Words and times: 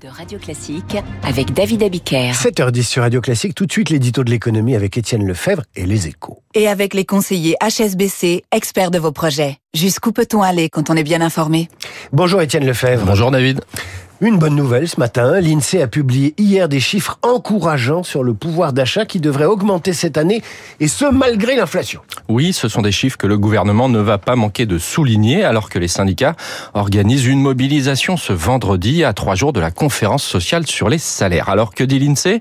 de 0.00 0.08
Radio 0.08 0.38
Classique 0.38 0.96
avec 1.22 1.52
David 1.52 1.82
Abiker. 1.82 2.32
7h10 2.32 2.82
sur 2.82 3.02
Radio 3.02 3.20
Classique, 3.20 3.54
tout 3.54 3.66
de 3.66 3.72
suite 3.72 3.90
l'édito 3.90 4.24
de 4.24 4.30
l'économie 4.30 4.74
avec 4.74 4.96
Étienne 4.96 5.26
Lefebvre 5.26 5.62
et 5.76 5.86
les 5.86 6.06
échos. 6.06 6.42
Et 6.54 6.68
avec 6.68 6.94
les 6.94 7.04
conseillers 7.04 7.56
HSBC, 7.62 8.44
experts 8.52 8.90
de 8.90 8.98
vos 8.98 9.12
projets. 9.12 9.58
Jusqu'où 9.74 10.12
peut-on 10.12 10.42
aller 10.42 10.68
quand 10.68 10.90
on 10.90 10.96
est 10.96 11.02
bien 11.02 11.20
informé? 11.20 11.68
Bonjour 12.12 12.42
Étienne 12.42 12.66
Lefebvre. 12.66 13.04
Bonjour 13.06 13.30
David. 13.30 13.60
Une 14.20 14.36
bonne 14.36 14.56
nouvelle 14.56 14.88
ce 14.88 14.98
matin, 14.98 15.40
l'INSEE 15.40 15.80
a 15.80 15.86
publié 15.86 16.34
hier 16.38 16.68
des 16.68 16.80
chiffres 16.80 17.20
encourageants 17.22 18.02
sur 18.02 18.24
le 18.24 18.34
pouvoir 18.34 18.72
d'achat 18.72 19.06
qui 19.06 19.20
devrait 19.20 19.44
augmenter 19.44 19.92
cette 19.92 20.18
année, 20.18 20.42
et 20.80 20.88
ce 20.88 21.04
malgré 21.04 21.54
l'inflation. 21.54 22.00
Oui, 22.28 22.52
ce 22.52 22.66
sont 22.66 22.82
des 22.82 22.90
chiffres 22.90 23.16
que 23.16 23.28
le 23.28 23.38
gouvernement 23.38 23.88
ne 23.88 24.00
va 24.00 24.18
pas 24.18 24.34
manquer 24.34 24.66
de 24.66 24.76
souligner 24.76 25.44
alors 25.44 25.70
que 25.70 25.78
les 25.78 25.86
syndicats 25.86 26.34
organisent 26.74 27.26
une 27.26 27.40
mobilisation 27.40 28.16
ce 28.16 28.32
vendredi 28.32 29.04
à 29.04 29.12
trois 29.12 29.36
jours 29.36 29.52
de 29.52 29.60
la 29.60 29.70
conférence 29.70 30.24
sociale 30.24 30.66
sur 30.66 30.88
les 30.88 30.98
salaires. 30.98 31.48
Alors 31.48 31.72
que 31.72 31.84
dit 31.84 32.00
l'INSEE? 32.00 32.40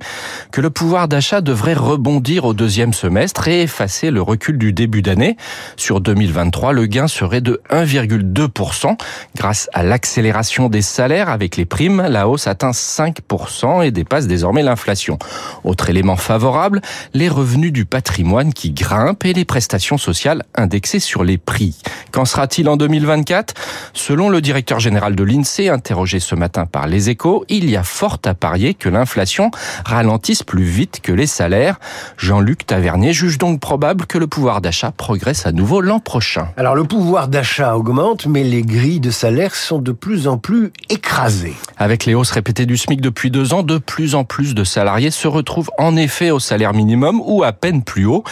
Que 0.51 0.61
le 0.61 0.71
pouvoir 0.71 1.07
d'achat 1.07 1.41
devrait 1.41 1.75
rebondir 1.75 2.45
au 2.45 2.55
deuxième 2.55 2.91
semestre 2.91 3.47
et 3.49 3.61
effacer 3.61 4.09
le 4.09 4.23
recul 4.23 4.57
du 4.57 4.73
début 4.73 5.03
d'année. 5.03 5.37
Sur 5.75 6.01
2023, 6.01 6.73
le 6.73 6.87
gain 6.87 7.07
serait 7.07 7.41
de 7.41 7.61
1,2% 7.69 8.97
grâce 9.35 9.69
à 9.73 9.83
l'accélération 9.83 10.69
des 10.69 10.81
salaires 10.81 11.29
avec 11.29 11.55
les 11.55 11.66
primes, 11.67 12.01
la 12.01 12.27
hausse 12.27 12.47
atteint 12.47 12.71
5% 12.71 13.85
et 13.85 13.91
dépasse 13.91 14.25
désormais 14.25 14.63
l'inflation. 14.63 15.19
Autre 15.63 15.91
élément 15.91 16.15
favorable, 16.15 16.81
les 17.13 17.29
revenus 17.29 17.71
du 17.71 17.85
patrimoine 17.85 18.53
qui 18.53 18.71
grimpent 18.71 19.25
et 19.25 19.33
les 19.33 19.45
prestations 19.45 19.99
sociales 19.99 20.43
indexées 20.55 20.99
sur 20.99 21.23
les 21.23 21.37
prix. 21.37 21.79
Qu'en 22.11 22.25
sera-t-il 22.25 22.67
en 22.69 22.77
2024 22.77 23.53
Selon 23.93 24.29
le 24.29 24.41
directeur 24.41 24.79
général 24.79 25.15
de 25.15 25.23
l'INSEE, 25.23 25.69
interrogé 25.69 26.19
ce 26.19 26.33
matin 26.33 26.65
par 26.65 26.87
les 26.87 27.09
échos, 27.09 27.45
il 27.49 27.69
y 27.69 27.75
a 27.75 27.83
fort 27.83 28.17
à 28.25 28.33
parier 28.33 28.73
que 28.73 28.89
l'inflation 28.89 29.51
ralentisse 29.85 30.43
plus 30.43 30.63
vite 30.63 31.01
que 31.01 31.11
les 31.11 31.27
salaires. 31.27 31.79
Jean-Luc 32.17 32.65
Tavernier 32.65 33.13
juge 33.13 33.37
donc 33.37 33.59
probable 33.59 34.05
que 34.05 34.17
le 34.17 34.27
pouvoir 34.27 34.61
d'achat 34.61 34.91
progresse 34.91 35.45
à 35.45 35.51
nouveau 35.51 35.81
l'an 35.81 35.99
prochain. 35.99 36.47
Alors 36.57 36.75
le 36.75 36.85
pouvoir 36.85 37.27
d'achat 37.27 37.75
augmente, 37.75 38.25
mais 38.25 38.43
les 38.43 38.61
grilles 38.61 38.99
de 38.99 39.11
salaire 39.11 39.55
sont 39.55 39.79
de 39.79 39.91
plus 39.91 40.27
en 40.27 40.37
plus 40.37 40.71
écrasées. 40.89 41.56
Avec 41.79 42.05
les 42.05 42.15
hausses 42.15 42.31
répétées 42.31 42.65
du 42.65 42.75
SMIC 42.75 43.01
depuis 43.01 43.29
deux 43.29 43.53
ans, 43.53 43.61
de 43.61 43.77
plus 43.77 44.15
en 44.15 44.23
plus 44.23 44.55
de 44.55 44.63
salariés 44.63 45.11
se 45.11 45.27
retrouvent 45.27 45.69
en 45.77 45.95
effet 45.95 46.31
au 46.31 46.39
salaire 46.39 46.73
minimum 46.73 47.21
ou 47.23 47.43
à 47.43 47.51
peine 47.51 47.83
plus 47.83 48.05
haut. 48.05 48.23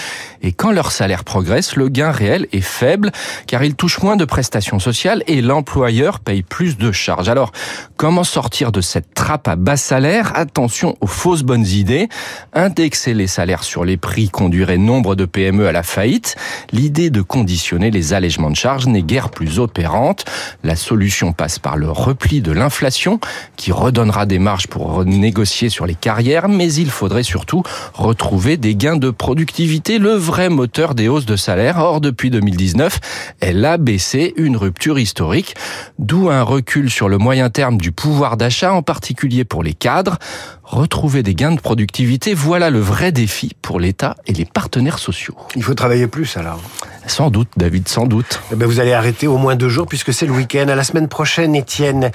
Et 0.41 0.51
quand 0.51 0.71
leur 0.71 0.91
salaire 0.91 1.23
progresse, 1.23 1.75
le 1.75 1.89
gain 1.89 2.11
réel 2.11 2.47
est 2.51 2.61
faible 2.61 3.11
car 3.45 3.63
ils 3.63 3.75
touchent 3.75 4.01
moins 4.01 4.15
de 4.15 4.25
prestations 4.25 4.79
sociales 4.79 5.23
et 5.27 5.41
l'employeur 5.41 6.19
paye 6.19 6.41
plus 6.41 6.77
de 6.77 6.91
charges. 6.91 7.29
Alors, 7.29 7.51
comment 7.97 8.23
sortir 8.23 8.71
de 8.71 8.81
cette 8.81 9.13
trappe 9.13 9.47
à 9.47 9.55
bas 9.55 9.77
salaire 9.77 10.31
Attention 10.35 10.97
aux 11.01 11.07
fausses 11.07 11.43
bonnes 11.43 11.67
idées. 11.67 12.09
Indexer 12.53 13.13
les 13.13 13.27
salaires 13.27 13.63
sur 13.63 13.85
les 13.85 13.97
prix 13.97 14.29
conduirait 14.29 14.77
nombre 14.77 15.15
de 15.15 15.25
PME 15.25 15.67
à 15.67 15.71
la 15.71 15.83
faillite. 15.83 16.35
L'idée 16.71 17.11
de 17.11 17.21
conditionner 17.21 17.91
les 17.91 18.13
allègements 18.13 18.49
de 18.49 18.55
charges 18.55 18.87
n'est 18.87 19.03
guère 19.03 19.29
plus 19.29 19.59
opérante. 19.59 20.25
La 20.63 20.75
solution 20.75 21.31
passe 21.31 21.59
par 21.59 21.77
le 21.77 21.91
repli 21.91 22.41
de 22.41 22.51
l'inflation 22.51 23.14
qui 23.55 23.71
redonnera 23.71 24.25
des 24.25 24.39
marges 24.39 24.67
pour 24.67 25.05
négocier 25.05 25.69
sur 25.69 25.85
les 25.85 25.95
carrières, 25.95 26.47
mais 26.47 26.71
il 26.73 26.89
faudrait 26.89 27.23
surtout 27.23 27.63
retrouver 27.93 28.57
des 28.57 28.75
gains 28.75 28.97
de 28.97 29.09
productivité, 29.09 29.99
le 29.99 30.11
vrai 30.11 30.49
moteur 30.49 30.95
des 30.95 31.07
hausses 31.07 31.25
de 31.25 31.35
salaire. 31.35 31.77
Or, 31.77 32.01
depuis 32.01 32.29
2019, 32.29 32.99
elle 33.39 33.63
a 33.65 33.77
baissé 33.77 34.33
une 34.37 34.57
rupture 34.57 34.99
historique, 34.99 35.55
d'où 35.99 36.29
un 36.29 36.43
recul 36.43 36.89
sur 36.89 37.09
le 37.09 37.17
moyen 37.17 37.49
terme 37.49 37.77
du 37.77 37.91
pouvoir 37.91 38.37
d'achat, 38.37 38.73
en 38.73 38.81
particulier 38.81 39.45
pour 39.45 39.63
les 39.63 39.73
cadres. 39.73 40.17
Retrouver 40.63 41.21
des 41.21 41.35
gains 41.35 41.51
de 41.51 41.59
productivité, 41.59 42.33
voilà 42.33 42.69
le 42.69 42.79
vrai 42.79 43.11
défi 43.11 43.51
pour 43.61 43.79
l'État 43.79 44.15
et 44.25 44.33
les 44.33 44.45
partenaires 44.45 44.99
sociaux. 44.99 45.35
Il 45.55 45.63
faut 45.63 45.75
travailler 45.75 46.07
plus 46.07 46.37
alors. 46.37 46.59
Sans 47.07 47.29
doute, 47.29 47.49
David, 47.55 47.87
sans 47.87 48.07
doute. 48.07 48.41
Eh 48.51 48.55
ben, 48.55 48.65
vous 48.65 48.79
allez 48.79 48.93
arrêter 48.93 49.27
au 49.27 49.37
moins 49.37 49.55
deux 49.55 49.69
jours 49.69 49.87
puisque 49.87 50.13
c'est 50.13 50.25
le 50.25 50.33
week-end. 50.33 50.67
À 50.67 50.75
la 50.75 50.83
semaine 50.83 51.07
prochaine, 51.07 51.55
Étienne. 51.55 52.11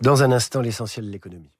Dans 0.00 0.22
un 0.22 0.32
instant, 0.32 0.60
l'essentiel 0.60 1.06
de 1.06 1.10
l'économie. 1.10 1.50